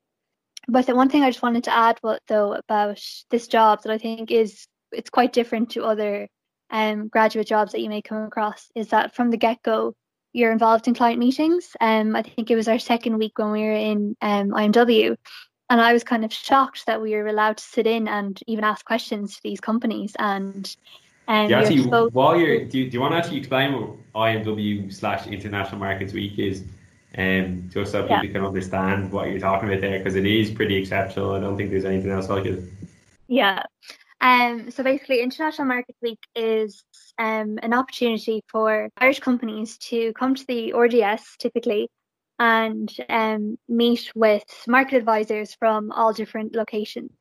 [0.69, 3.01] But the one thing I just wanted to add, what though, about
[3.31, 6.29] this job that I think is it's quite different to other
[6.71, 9.95] um, graduate jobs that you may come across is that from the get go,
[10.33, 11.71] you're involved in client meetings.
[11.81, 15.17] Um, I think it was our second week when we were in um, IMW,
[15.71, 18.65] and I was kind of shocked that we were allowed to sit in and even
[18.65, 20.75] ask questions to these companies and
[21.27, 24.93] and yeah, actually, while you're, do you, do you want to actually explain what IMW
[24.93, 26.65] slash International Markets Week is?
[27.17, 28.33] Um, just so people yeah.
[28.33, 31.35] can understand what you're talking about there, because it is pretty exceptional.
[31.35, 32.63] I don't think there's anything else like it.
[33.29, 33.63] Yeah.
[34.21, 36.83] Um, so basically, International Market Week is
[37.19, 41.89] um, an opportunity for Irish companies to come to the RDS typically
[42.39, 47.13] and um, meet with market advisors from all different locations.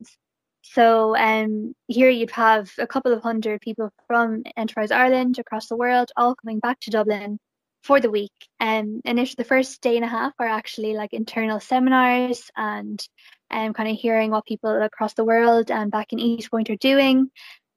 [0.62, 5.76] So um, here you'd have a couple of hundred people from Enterprise Ireland across the
[5.76, 7.38] world all coming back to Dublin
[7.84, 8.32] for the week.
[8.60, 13.06] Um, and if the first day and a half are actually like internal seminars and
[13.50, 16.76] um, kind of hearing what people across the world and back in East Point are
[16.76, 17.30] doing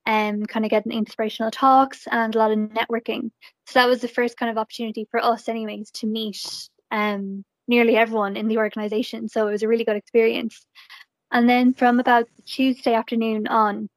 [0.05, 3.31] and um, kind of getting inspirational talks and a lot of networking.
[3.65, 7.97] So that was the first kind of opportunity for us anyways to meet um, nearly
[7.97, 9.27] everyone in the organization.
[9.27, 10.65] So it was a really good experience.
[11.31, 13.89] And then from about Tuesday afternoon on,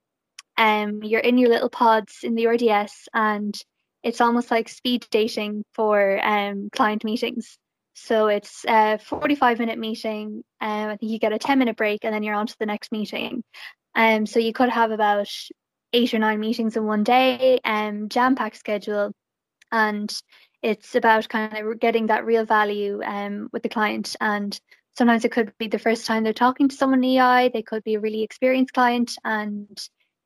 [0.56, 3.56] um, you're in your little pods in the RDS and
[4.02, 7.58] it's almost like speed dating for um, client meetings.
[7.94, 10.42] So it's a 45 minute meeting.
[10.60, 12.66] Um, I think you get a 10 minute break and then you're on to the
[12.66, 13.42] next meeting.
[13.94, 15.28] Um, so you could have about
[15.92, 19.12] eight or nine meetings in one day, um, jam packed schedule.
[19.72, 20.12] And
[20.62, 24.16] it's about kind of getting that real value um, with the client.
[24.20, 24.58] And
[24.96, 27.84] sometimes it could be the first time they're talking to someone in EI, they could
[27.84, 29.78] be a really experienced client and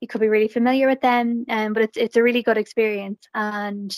[0.05, 1.47] you could be really familiar with them.
[1.49, 3.23] Um, but it's it's a really good experience.
[3.33, 3.91] And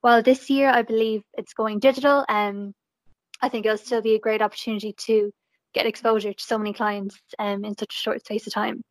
[0.00, 2.74] while this year I believe it's going digital, um,
[3.42, 5.30] I think it'll still be a great opportunity to
[5.74, 8.82] get exposure to so many clients um, in such a short space of time.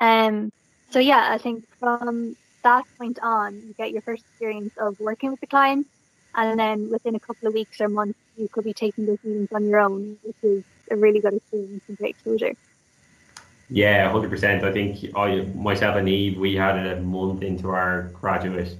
[0.00, 0.52] Um,
[0.90, 5.32] so yeah, I think from that point on, you get your first experience of working
[5.32, 5.90] with the clients,
[6.36, 9.52] and then within a couple of weeks or months, you could be taking those meetings
[9.52, 12.54] on your own, which is a really good experience and great exposure.
[13.74, 14.64] Yeah, hundred percent.
[14.64, 18.76] I think I myself and Niamh we had it a month into our graduate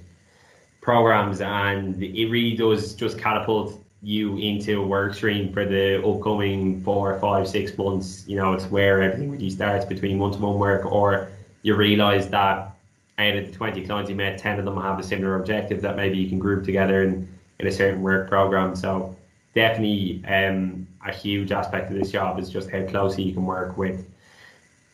[0.81, 6.79] programs, and it really does just catapult you into a work stream for the upcoming
[6.83, 8.23] four, five, six months.
[8.27, 11.29] You know, it's where everything really starts between one to one work, or
[11.63, 12.75] you realise that
[13.17, 15.95] out of the twenty clients you met, ten of them have a similar objective that
[15.95, 17.27] maybe you can group together in,
[17.57, 18.75] in a certain work program.
[18.75, 19.15] So
[19.55, 23.75] definitely um, a huge aspect of this job is just how closely you can work
[23.75, 24.05] with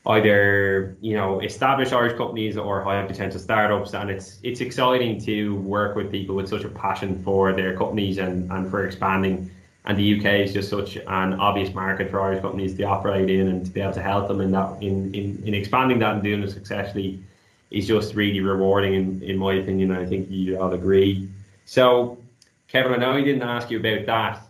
[0.05, 5.55] either you know established Irish companies or high potential startups, and it's it's exciting to
[5.57, 9.51] work with people with such a passion for their companies and, and for expanding.
[9.85, 13.47] And the UK is just such an obvious market for Irish companies to operate in,
[13.47, 16.23] and to be able to help them in that in, in, in expanding that and
[16.23, 17.23] doing it successfully
[17.71, 19.91] is just really rewarding in, in my opinion.
[19.91, 21.29] I think you all agree.
[21.65, 22.17] So,
[22.67, 24.41] Kevin, I know I didn't ask you about that,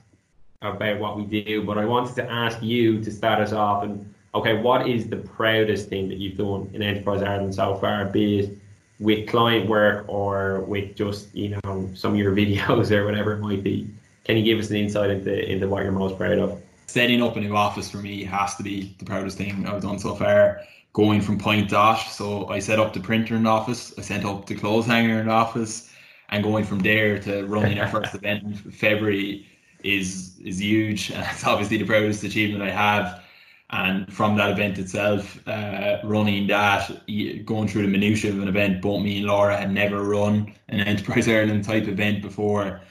[0.61, 4.13] about what we do, but I wanted to ask you to start us off and
[4.35, 8.39] okay, what is the proudest thing that you've done in Enterprise Ireland so far, be
[8.39, 8.57] it
[8.99, 13.39] with client work or with just, you know, some of your videos or whatever it
[13.39, 13.89] might be?
[14.25, 16.61] Can you give us an insight into, into what you're most proud of?
[16.87, 19.99] Setting up a new office for me has to be the proudest thing I've done
[19.99, 20.61] so far.
[20.93, 24.25] Going from point dot, so I set up the printer in the office, I set
[24.25, 25.91] up the clothes hanger in the office,
[26.29, 29.47] and going from there to running our first event in February
[29.83, 31.11] is is huge.
[31.11, 33.23] It's obviously the proudest achievement I have
[33.71, 36.89] and from that event itself, uh, running that,
[37.45, 40.79] going through the minutiae of an event, both me and Laura had never run an
[40.79, 42.81] Enterprise Ireland type event before,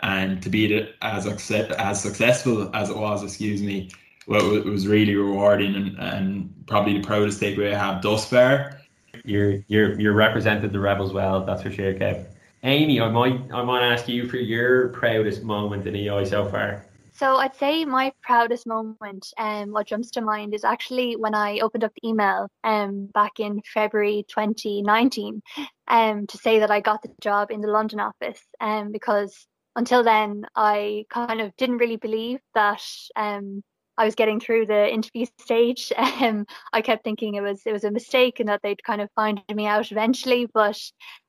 [0.00, 3.90] and to be as as successful as it was, excuse me,
[4.26, 8.80] well, it was really rewarding and, and probably the proudest takeaway I have thus far.
[9.24, 12.26] You're you're you're represented the rebels well, that's for sure, Kev.
[12.64, 16.86] Aimee, I might I might ask you for your proudest moment in EI so far.
[17.16, 21.60] So I'd say my proudest moment, um, what jumps to mind is actually when I
[21.60, 25.40] opened up the email um, back in February 2019
[25.86, 29.46] um, to say that I got the job in the London office um, because
[29.76, 32.82] until then I kind of didn't really believe that
[33.14, 33.62] um,
[33.96, 35.92] I was getting through the interview stage.
[35.96, 39.08] Um, I kept thinking it was it was a mistake and that they'd kind of
[39.14, 40.48] find me out eventually.
[40.52, 40.80] But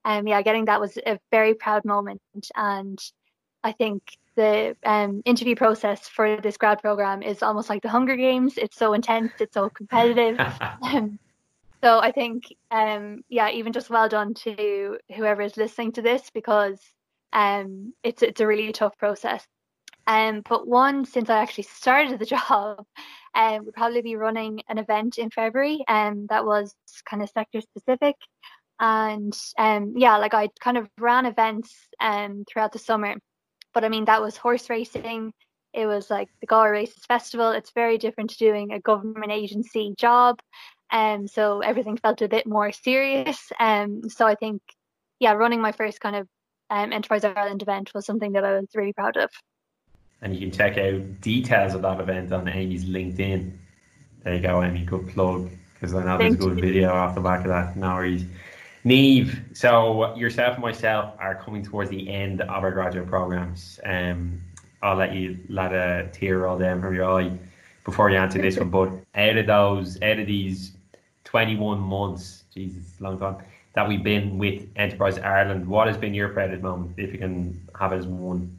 [0.04, 2.22] um, yeah, getting that was a very proud moment
[2.56, 2.98] and
[3.64, 4.02] I think
[4.36, 8.58] the um, interview process for this grad program is almost like the Hunger Games.
[8.58, 10.40] It's so intense, it's so competitive.
[10.82, 11.20] um,
[11.84, 16.30] so I think, um, yeah, even just well done to whoever is listening to this
[16.34, 16.80] because
[17.34, 19.46] um, it's it's a really tough process.
[20.08, 22.86] Um, but one since I actually started the job,
[23.36, 26.76] um, we'll probably be running an event in February, and um, that was
[27.10, 28.16] kind of sector specific.
[28.80, 33.16] And um, yeah, like I kind of ran events um, throughout the summer
[33.76, 35.34] but I mean, that was horse racing.
[35.74, 37.52] It was like the Galway Races Festival.
[37.52, 40.40] It's very different to doing a government agency job.
[40.90, 43.52] Um, so everything felt a bit more serious.
[43.60, 44.62] Um, so I think,
[45.20, 46.28] yeah, running my first kind of
[46.70, 49.30] um, Enterprise Ireland event was something that I was really proud of.
[50.22, 53.52] And you can check out details of that event on Aimee's LinkedIn.
[54.24, 54.86] There you go, Aimee.
[54.86, 56.72] Good plug because I know Thank there's a good you.
[56.72, 57.76] video off the back of that.
[57.76, 58.24] No worries.
[58.86, 63.80] Niamh, so yourself and myself are coming towards the end of our graduate programs.
[63.84, 64.40] Um,
[64.84, 67.32] I'll let you let a tear roll down from your eye
[67.84, 68.70] before you answer this one.
[68.70, 70.74] But out of those, out of these
[71.24, 73.38] 21 months, Jesus, long time,
[73.74, 75.68] that we've been with Enterprise Ireland.
[75.68, 78.56] What has been your proudest moment, if you can have it as one?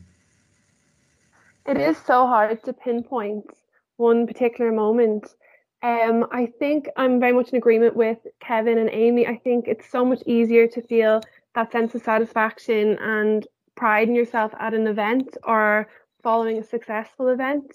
[1.67, 3.47] It is so hard to pinpoint
[3.97, 5.35] one particular moment.
[5.83, 9.27] Um, I think I'm very much in agreement with Kevin and Aimee.
[9.27, 11.21] I think it's so much easier to feel
[11.55, 13.47] that sense of satisfaction and
[13.77, 15.89] pride in yourself at an event or
[16.23, 17.71] following a successful event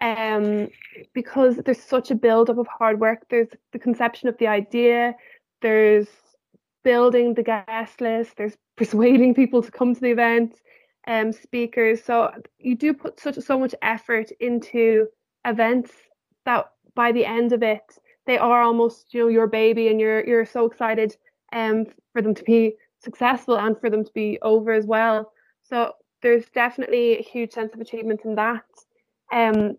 [0.00, 0.68] um,
[1.12, 3.26] because there's such a build up of hard work.
[3.28, 5.14] There's the conception of the idea,
[5.62, 6.08] there's
[6.84, 10.60] building the guest list, there's persuading people to come to the event,
[11.06, 12.04] um, speakers.
[12.04, 15.08] So you do put such so much effort into
[15.44, 15.90] events
[16.44, 20.24] that by the end of it, they are almost you know your baby, and you're
[20.26, 21.16] you're so excited
[21.52, 25.32] um for them to be successful and for them to be over as well.
[25.62, 28.64] So there's definitely a huge sense of achievement in that.
[29.32, 29.76] Um,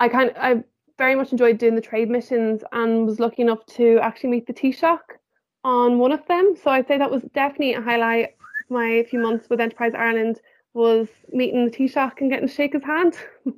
[0.00, 0.64] I kind of, I
[0.98, 4.52] very much enjoyed doing the trade missions and was lucky enough to actually meet the
[4.52, 4.98] Taoiseach
[5.64, 6.54] on one of them.
[6.62, 8.36] So I'd say that was definitely a highlight
[8.68, 10.40] my few months with Enterprise Ireland
[10.74, 13.16] was meeting the Taoiseach and getting to shake his hand.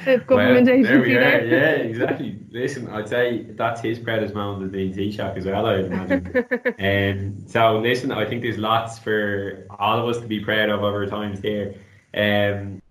[0.04, 1.44] the government well, agency there.
[1.44, 2.38] Yeah, exactly.
[2.50, 6.46] Listen, I'd say that's his proudest moment as being Taoiseach as well, I'd imagine.
[7.38, 10.82] um, so listen, I think there's lots for all of us to be proud of
[10.82, 11.74] over times there.
[12.14, 12.82] Um,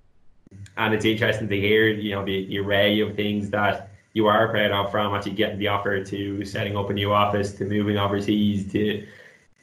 [0.77, 4.47] and it's interesting to hear, you know, the, the array of things that you are
[4.49, 7.97] proud of from actually getting the offer to setting up a new office to moving
[7.97, 9.05] overseas to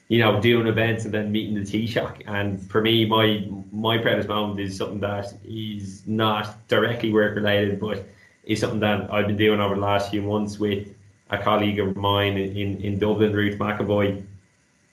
[0.09, 2.23] you know doing events and then meeting the Taoiseach.
[2.27, 7.81] And for me my my proudest moment is something that is not directly work related
[7.81, 8.07] but
[8.45, 10.95] is something that I've been doing over the last few months with
[11.31, 14.25] a colleague of mine in, in Dublin Ruth McAvoy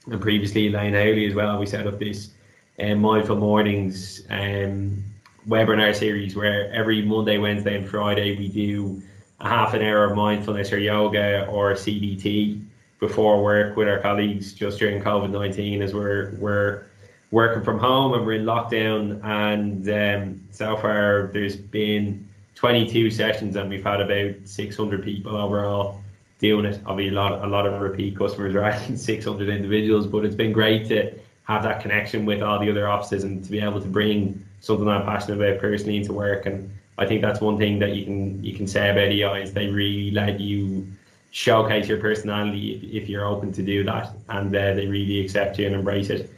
[0.07, 1.59] and previously Elaine Howley as well.
[1.59, 2.31] We set up this
[2.79, 5.03] um, mindful mornings um,
[5.47, 9.01] webinar series where every Monday, Wednesday, and Friday we do
[9.39, 12.65] a half an hour of mindfulness or yoga or CBT
[13.07, 16.85] before work with our colleagues just during COVID nineteen as we're we're
[17.31, 19.19] working from home and we're in lockdown.
[19.25, 25.99] And um, so far there's been 22 sessions and we've had about 600 people overall
[26.37, 26.79] doing it.
[26.85, 28.53] I'll a lot a lot of repeat customers
[28.87, 31.11] than 600 individuals, but it's been great to
[31.43, 34.87] have that connection with all the other offices and to be able to bring something
[34.87, 36.45] I'm passionate about personally into work.
[36.45, 39.53] And I think that's one thing that you can you can say about EI is
[39.53, 40.87] they really let you
[41.33, 45.57] showcase your personality if, if you're open to do that, and uh, they really accept
[45.57, 46.31] you and embrace it.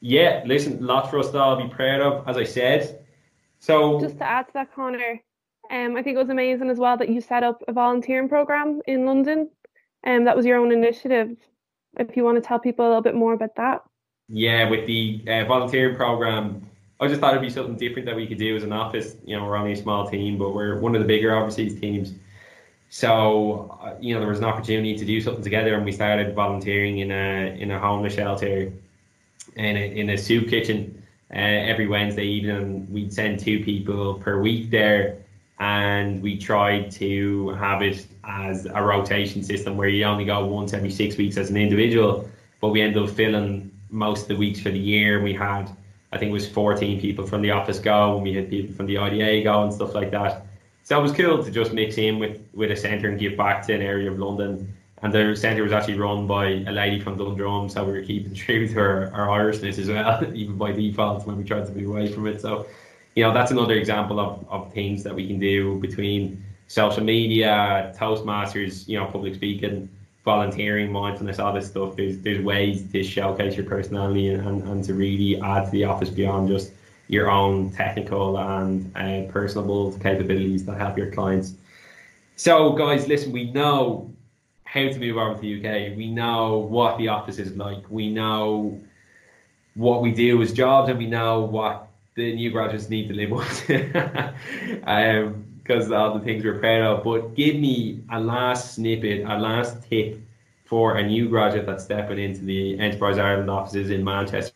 [0.00, 3.02] Yeah, listen, lots for us to all be proud of, as I said.
[3.58, 5.20] So just to add to that, Conor,
[5.70, 8.82] um, I think it was amazing as well that you set up a volunteering program
[8.86, 9.48] in London,
[10.04, 11.34] and um, that was your own initiative.
[11.98, 13.84] If you want to tell people a little bit more about that.
[14.28, 16.68] Yeah, with the uh, volunteering program,
[17.00, 19.16] I just thought it'd be something different that we could do as an office.
[19.24, 22.12] You know, we're only a small team, but we're one of the bigger overseas teams.
[22.88, 26.34] So, uh, you know, there was an opportunity to do something together, and we started
[26.34, 28.72] volunteering in a in a homeless shelter,
[29.56, 31.02] in a, in a soup kitchen.
[31.32, 35.18] Uh, every Wednesday evening, we'd send two people per week there,
[35.58, 40.72] and we tried to have it as a rotation system where you only go once
[40.72, 42.28] every six weeks as an individual.
[42.60, 45.20] But we ended up filling most of the weeks for the year.
[45.20, 45.70] We had
[46.12, 48.86] I think it was 14 people from the office go, and we had people from
[48.86, 50.45] the IDA go and stuff like that.
[50.86, 53.66] So it was cool to just mix in with, with a centre and give back
[53.66, 54.72] to an area of London.
[55.02, 58.32] And the centre was actually run by a lady from Dundrum, so we were keeping
[58.44, 61.82] true to her, our Irishness as well, even by default when we tried to be
[61.82, 62.40] away from it.
[62.40, 62.68] So,
[63.16, 67.92] you know, that's another example of, of things that we can do between social media,
[67.98, 69.88] Toastmasters, you know, public speaking,
[70.24, 71.96] volunteering, mindfulness, all this stuff.
[71.96, 76.10] There's there's ways to showcase your personality and, and to really add to the office
[76.10, 76.70] beyond just
[77.08, 81.54] your own technical and uh, personable capabilities that help your clients.
[82.36, 84.12] So, guys, listen, we know
[84.64, 85.96] how to move over to the UK.
[85.96, 87.88] We know what the office is like.
[87.88, 88.80] We know
[89.74, 93.30] what we do as jobs, and we know what the new graduates need to live
[93.30, 93.70] with.
[94.86, 97.04] um, because all the things we're proud of.
[97.04, 100.20] But give me a last snippet, a last tip
[100.64, 104.52] for a new graduate that's stepping into the Enterprise Ireland offices in Manchester,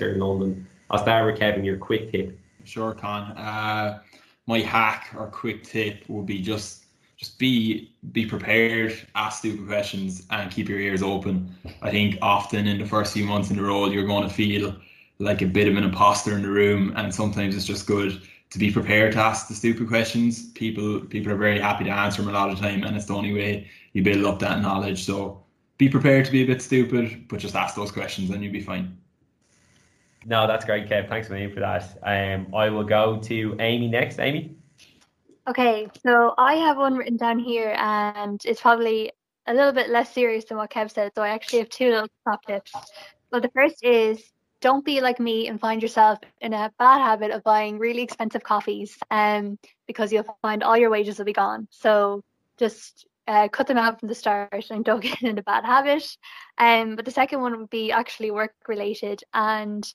[0.00, 0.66] London.
[0.90, 1.64] I'll start with Kevin.
[1.64, 2.38] Your quick tip.
[2.64, 3.32] Sure, Con.
[3.32, 4.00] Uh,
[4.46, 6.84] my hack or quick tip would be just
[7.16, 11.54] just be be prepared, ask stupid questions, and keep your ears open.
[11.82, 14.74] I think often in the first few months in the role, you're going to feel
[15.18, 18.58] like a bit of an imposter in the room, and sometimes it's just good to
[18.58, 20.50] be prepared to ask the stupid questions.
[20.52, 23.06] People people are very happy to answer them a lot of the time, and it's
[23.06, 25.04] the only way you build up that knowledge.
[25.04, 25.44] So
[25.78, 28.60] be prepared to be a bit stupid, but just ask those questions, and you'll be
[28.60, 28.96] fine.
[30.26, 31.08] No, that's great, Kev.
[31.08, 31.98] Thanks a million for that.
[32.02, 34.18] Um, I will go to Aimee next.
[34.18, 34.54] Aimee.
[35.48, 39.12] Okay, so I have one written down here, and it's probably
[39.46, 41.12] a little bit less serious than what Kev said.
[41.14, 42.72] So I actually have two little top tips.
[43.32, 44.22] Well, the first is
[44.60, 48.42] don't be like me and find yourself in a bad habit of buying really expensive
[48.42, 51.66] coffees um, because you'll find all your wages will be gone.
[51.70, 52.22] So
[52.58, 56.04] just uh, cut them out from the start and don't get in a bad habit.
[56.58, 59.22] Um, but the second one would be actually work related.
[59.32, 59.90] And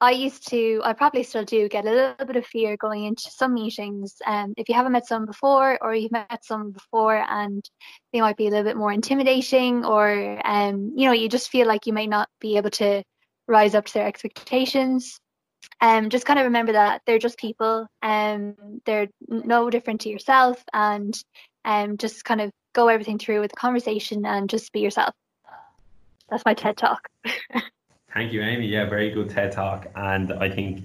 [0.00, 3.30] I used to, I probably still do, get a little bit of fear going into
[3.30, 4.14] some meetings.
[4.24, 7.68] Um, if you haven't met someone before, or you've met someone before, and
[8.12, 11.66] they might be a little bit more intimidating, or um, you know, you just feel
[11.66, 13.02] like you may not be able to
[13.48, 15.18] rise up to their expectations.
[15.80, 20.10] Um, just kind of remember that they're just people, and um, they're no different to
[20.10, 21.20] yourself, and
[21.64, 25.12] um, just kind of go everything through with the conversation and just be yourself.
[26.30, 27.08] That's my TED talk.
[28.18, 28.66] Thank you, Aimee.
[28.66, 29.86] Yeah, very good TED talk.
[29.94, 30.82] And I think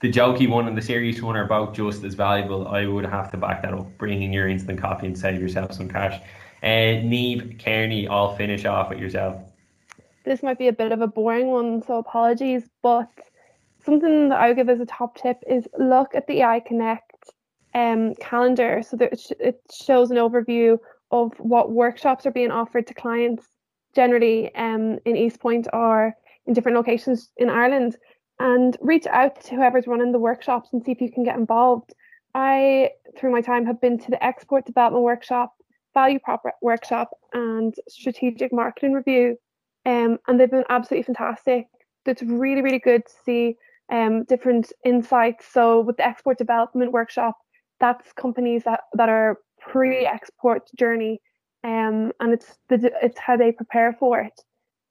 [0.00, 2.68] the jokey one and the serious one are both just as valuable.
[2.68, 3.98] I would have to back that up.
[3.98, 6.22] Bringing your instant coffee and save yourself some cash.
[6.62, 9.42] Uh, Niamh Kearney, I'll finish off with yourself.
[10.24, 12.62] This might be a bit of a boring one, so apologies.
[12.80, 13.10] But
[13.84, 17.32] something that I would give as a top tip is look at the EI Connect
[17.74, 18.84] um, calendar.
[18.88, 20.78] So that it shows an overview
[21.10, 23.48] of what workshops are being offered to clients
[23.96, 26.14] generally um, in East Point or
[26.48, 27.96] in different locations in Ireland
[28.40, 31.92] and reach out to whoever's running the workshops and see if you can get involved.
[32.34, 35.52] I, through my time, have been to the export development workshop,
[35.94, 39.36] value prop workshop, and strategic marketing review,
[39.86, 41.66] um, and they've been absolutely fantastic.
[42.06, 43.56] It's really, really good to see
[43.90, 45.46] um, different insights.
[45.52, 47.36] So, with the export development workshop,
[47.80, 51.20] that's companies that, that are pre-export journey,
[51.64, 54.40] um, and it's the, it's how they prepare for it.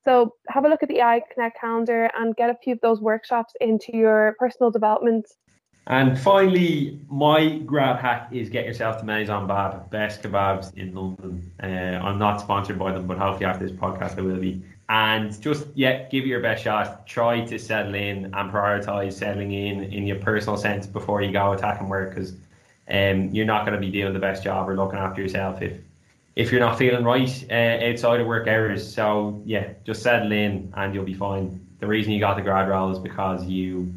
[0.07, 3.01] So have a look at the EI Connect calendar and get a few of those
[3.01, 5.27] workshops into your personal development.
[5.87, 11.51] And finally, my grab hack is get yourself to Maison Bab, best kebabs in London.
[11.61, 14.61] Uh, I'm not sponsored by them, but hopefully after this podcast I will be.
[14.87, 17.05] And just yeah, give it your best shot.
[17.05, 21.51] Try to settle in and prioritize settling in in your personal sense before you go
[21.51, 22.31] attacking work, because
[22.89, 25.73] um, you're not going to be doing the best job or looking after yourself if
[26.37, 28.93] if you're not feeling right uh, outside of work hours.
[28.93, 31.59] So yeah, just settle in and you'll be fine.
[31.79, 33.91] The reason you got the grad role is because you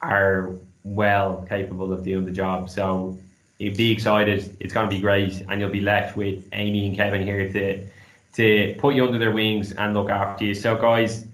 [0.00, 0.54] are
[0.84, 2.70] well capable of doing the job.
[2.70, 3.18] So
[3.58, 4.56] be excited.
[4.58, 7.86] It's going to be great, and you'll be left with Aimee and Kevin here to
[8.34, 10.54] to put you under their wings and look after you.
[10.54, 11.26] So guys,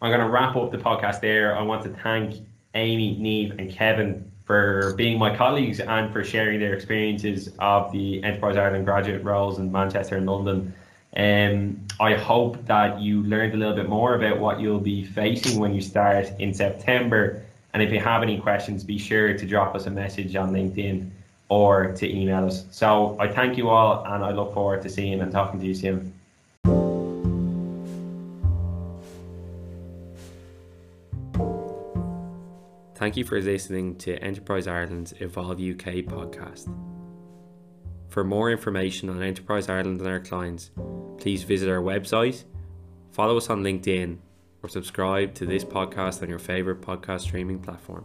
[0.00, 1.56] I'm going to wrap up the podcast there.
[1.56, 2.36] I want to thank
[2.74, 8.20] Aimee, Niamh, and Kevin for being my colleagues and for sharing their experiences of the
[8.24, 10.74] Enterprise Ireland graduate roles in Manchester and London.
[11.16, 15.60] Um, I hope that you learned a little bit more about what you'll be facing
[15.60, 17.44] when you start in September.
[17.74, 21.08] And if you have any questions, be sure to drop us a message on LinkedIn
[21.48, 22.64] or to email us.
[22.72, 25.76] So I thank you all and I look forward to seeing and talking to you
[25.76, 26.12] soon.
[33.00, 36.68] Thank you for listening to Enterprise Ireland's Evolve UK podcast.
[38.10, 40.70] For more information on Enterprise Ireland and our clients,
[41.16, 42.44] please visit our website,
[43.10, 44.18] follow us on LinkedIn,
[44.62, 48.04] or subscribe to this podcast on your favourite podcast streaming platform.